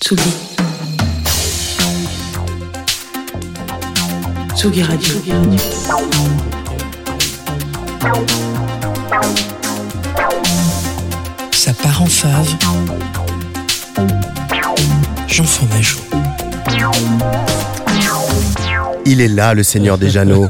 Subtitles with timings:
[0.00, 0.22] Tsugi.
[4.54, 5.14] Tsugi Radio.
[11.52, 12.54] Ça part en fave.
[15.70, 17.47] Ma joue.
[19.10, 20.48] Il est là, le Seigneur des Jeannots.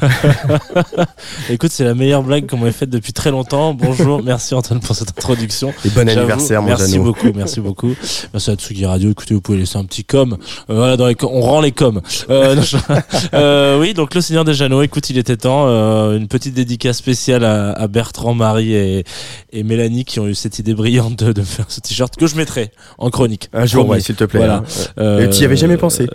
[1.51, 3.73] Écoute, c'est la meilleure blague qu'on m'ait faite depuis très longtemps.
[3.73, 5.73] Bonjour, merci Antoine pour cette introduction.
[5.85, 7.95] Et bon anniversaire, mon Merci beaucoup, merci beaucoup.
[8.33, 9.13] Merci à Tsugi Radio.
[9.13, 10.37] Écoutez, vous pouvez laisser un petit com.
[10.71, 12.01] Euh, voilà, dans les on rend les coms.
[12.31, 12.61] Euh,
[13.35, 14.83] euh, oui, donc le Seigneur des Jeannots.
[14.83, 15.69] Écoute, il était temps.
[15.69, 19.05] une petite dédicace spéciale à, Bertrand, Marie et,
[19.53, 23.11] Mélanie qui ont eu cette idée brillante de, faire ce t-shirt que je mettrai en
[23.11, 23.51] chronique.
[23.53, 24.41] Un jour, s'il te plaît.
[24.41, 24.65] Voilà.
[24.97, 25.29] Hein.
[25.31, 26.09] tu y avais jamais pensé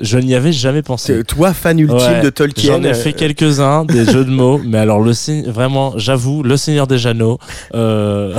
[0.00, 1.24] Je n'y avais jamais pensé.
[1.24, 2.74] Toi, fan de Tolkien.
[2.74, 5.12] J'en ai fait quelques-uns, des jeux de mots, mais alors le
[5.50, 7.38] vraiment, j'avoue, le Seigneur des Anneaux,
[7.74, 8.38] euh...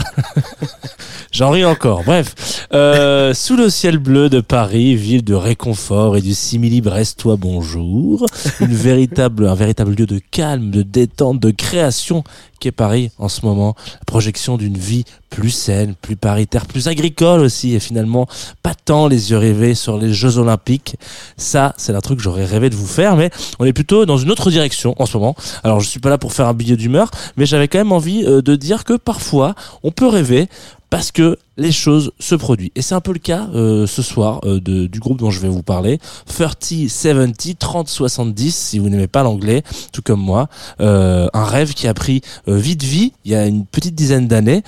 [1.32, 2.04] j'en ris encore.
[2.04, 6.82] Bref, euh, sous le ciel bleu de Paris, ville de réconfort et du simili
[7.18, 8.26] toi bonjour,
[8.60, 12.24] une véritable, un véritable lieu de calme, de détente, de création
[12.60, 13.76] qu'est Paris en ce moment.
[14.06, 18.28] Projection d'une vie plus saine, plus paritaire, plus agricole aussi, et finalement
[18.64, 20.96] pas tant les yeux rêvés sur les Jeux Olympiques.
[21.38, 24.18] Ça, c'est un truc que j'aurais rêvé de vous faire, mais on est plutôt dans
[24.18, 25.36] une autre direction en ce moment.
[25.64, 28.24] Alors je suis pas là pour faire un billet d'humeur, mais j'avais quand même envie
[28.26, 30.48] euh, de dire que parfois on peut rêver
[30.90, 32.72] parce que les choses se produisent.
[32.76, 35.40] Et c'est un peu le cas euh, ce soir euh, de, du groupe dont je
[35.40, 40.48] vais vous parler, 30-70, 30-70, si vous n'aimez pas l'anglais, tout comme moi.
[40.80, 44.64] Euh, un rêve qui a pris vite vie il y a une petite dizaine d'années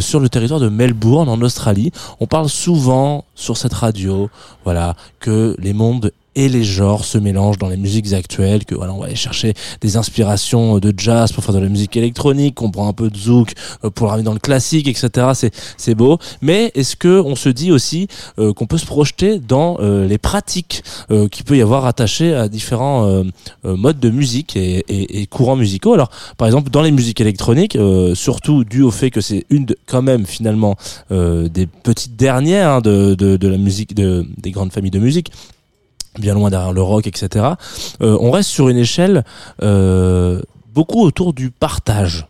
[0.00, 1.92] sur le territoire de Melbourne, en Australie.
[2.20, 4.30] On parle souvent sur cette radio,
[4.64, 8.92] voilà, que les mondes et les genres se mélangent dans les musiques actuelles, que voilà,
[8.92, 12.70] on va aller chercher des inspirations de jazz pour faire de la musique électronique, on
[12.70, 13.52] prend un peu de zouk
[13.84, 15.28] euh, pour ramener dans le classique, etc.
[15.34, 18.08] C'est c'est beau, mais est-ce que on se dit aussi
[18.38, 22.34] euh, qu'on peut se projeter dans euh, les pratiques euh, qui peut y avoir attachées
[22.34, 22.90] à différents
[23.64, 25.94] modes de musique et, et, et, courants musicaux?
[25.94, 27.76] Alors, par exemple, dans les musiques électroniques,
[28.14, 30.76] surtout dû au fait que c'est une de, quand même finalement
[31.10, 35.30] des petites dernières hein, de, de, de la musique de, des grandes familles de musique
[36.20, 37.46] bien loin derrière le rock, etc.
[38.02, 39.24] Euh, on reste sur une échelle
[39.62, 40.40] euh,
[40.72, 42.26] beaucoup autour du partage.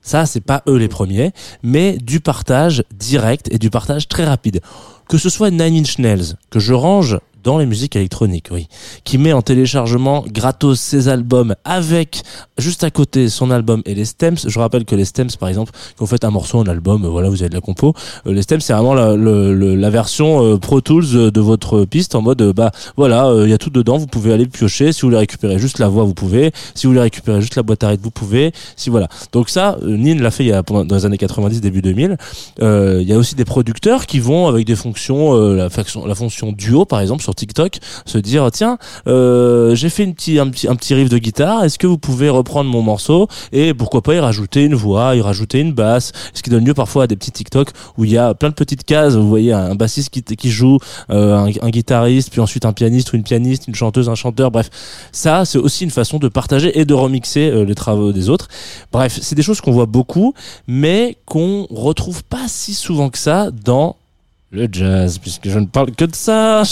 [0.00, 4.60] Ça, c'est pas eux les premiers, mais du partage direct et du partage très rapide.
[5.08, 8.68] Que ce soit Nine Inch Nails, que je range dans les musiques électroniques, oui,
[9.04, 12.22] qui met en téléchargement gratos ses albums avec
[12.58, 14.36] juste à côté son album et les stems.
[14.46, 17.28] Je rappelle que les stems, par exemple, quand vous faites un morceau, un album, voilà,
[17.28, 17.94] vous avez de la compo.
[18.26, 22.42] Euh, les stems, c'est vraiment la, version euh, Pro Tools de votre piste en mode,
[22.52, 24.92] bah voilà, il y a tout dedans, vous pouvez aller piocher.
[24.92, 26.52] Si vous voulez récupérer juste la voix, vous pouvez.
[26.74, 28.52] Si vous voulez récupérer juste la boîte à rythme, vous pouvez.
[28.76, 29.08] Si voilà.
[29.32, 32.16] Donc ça, euh, Nin l'a fait dans les années 90, début 2000.
[32.60, 36.52] Il y a aussi des producteurs qui vont avec des fonctions, la, fonction, la fonction
[36.52, 40.68] duo, par exemple, sur TikTok, se dire tiens, euh, j'ai fait une petit, un petit
[40.68, 44.14] un petit riff de guitare, est-ce que vous pouvez reprendre mon morceau et pourquoi pas
[44.14, 47.16] y rajouter une voix, y rajouter une basse, ce qui donne lieu parfois à des
[47.16, 50.22] petits TikTok où il y a plein de petites cases, vous voyez un bassiste qui,
[50.22, 50.78] qui joue,
[51.10, 54.70] euh, un, guitariste, puis ensuite un pianiste ou une pianiste, une chanteuse, un chanteur, bref,
[55.12, 58.48] ça c'est aussi une façon de partager et de remixer euh, les travaux des autres.
[58.92, 60.34] Bref, c'est des choses qu'on voit beaucoup,
[60.66, 63.96] mais qu'on retrouve pas si souvent que ça dans
[64.52, 66.62] le jazz, puisque je ne parle que de ça,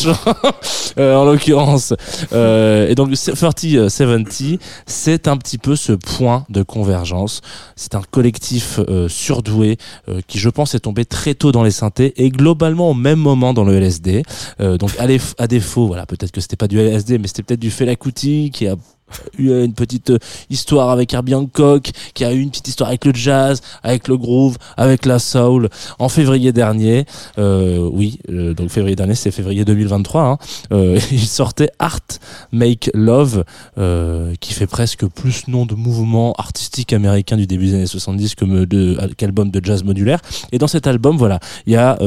[0.98, 1.94] euh, en l'occurrence.
[2.32, 7.40] Euh, et donc 30-70, c'est un petit peu ce point de convergence.
[7.76, 11.70] C'est un collectif euh, surdoué euh, qui, je pense, est tombé très tôt dans les
[11.70, 14.22] synthés et globalement au même moment dans le LSD.
[14.60, 15.06] Euh, donc à,
[15.42, 18.50] à défaut, voilà, peut-être que c'était pas du LSD, mais c'était peut-être du Fela Kuti
[18.52, 18.76] qui a
[19.38, 23.04] eu une petite euh, histoire avec Herbie Hancock, qui a eu une petite histoire avec
[23.04, 25.68] le jazz, avec le groove, avec la soul.
[25.98, 27.06] En février dernier,
[27.38, 30.38] euh, oui, euh, donc février dernier, c'est février 2023, hein,
[30.72, 32.00] euh, il sortait Art
[32.52, 33.44] Make Love,
[33.78, 38.34] euh, qui fait presque plus nom de mouvement artistique américain du début des années 70
[38.34, 40.20] que de qu'album de jazz modulaire.
[40.52, 41.98] Et dans cet album, voilà, il y a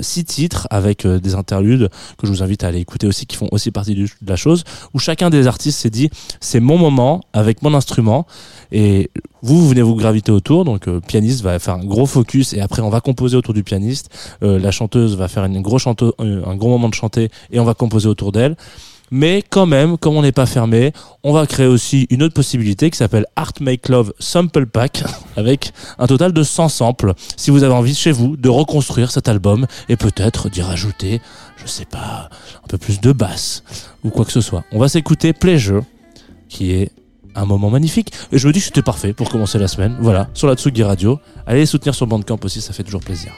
[0.00, 1.88] six titres avec des interludes
[2.18, 4.64] que je vous invite à aller écouter aussi, qui font aussi partie de la chose,
[4.92, 6.10] où chacun des artistes s'est dit
[6.44, 8.26] c'est mon moment avec mon instrument
[8.70, 9.10] et
[9.42, 10.64] vous, vous venez vous graviter autour.
[10.64, 13.64] Donc, euh, pianiste va faire un gros focus et après on va composer autour du
[13.64, 14.10] pianiste.
[14.42, 15.48] Euh, la chanteuse va faire
[15.78, 18.56] chanteuse, un gros moment de chanter et on va composer autour d'elle.
[19.10, 20.92] Mais quand même, comme on n'est pas fermé,
[21.22, 25.04] on va créer aussi une autre possibilité qui s'appelle Art Make Love Sample Pack
[25.36, 27.12] avec un total de 100 samples.
[27.36, 31.20] Si vous avez envie chez vous de reconstruire cet album et peut-être d'y rajouter,
[31.56, 32.28] je sais pas,
[32.64, 33.62] un peu plus de basse
[34.04, 34.64] ou quoi que ce soit.
[34.72, 35.84] On va s'écouter Pleasure
[36.54, 36.92] qui est
[37.34, 38.12] un moment magnifique.
[38.32, 39.96] Et je me dis que c'était parfait pour commencer la semaine.
[40.00, 41.18] Voilà, sur la Tsugi Radio.
[41.46, 43.32] Allez soutenir sur Bandcamp aussi, ça fait toujours plaisir.